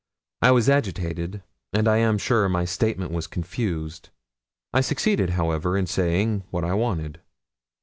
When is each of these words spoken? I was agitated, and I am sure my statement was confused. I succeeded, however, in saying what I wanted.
I 0.41 0.49
was 0.49 0.67
agitated, 0.67 1.43
and 1.73 1.87
I 1.87 1.97
am 1.97 2.17
sure 2.17 2.49
my 2.49 2.65
statement 2.65 3.11
was 3.11 3.27
confused. 3.27 4.09
I 4.73 4.81
succeeded, 4.81 5.29
however, 5.37 5.77
in 5.77 5.85
saying 5.85 6.43
what 6.49 6.63
I 6.65 6.73
wanted. 6.73 7.21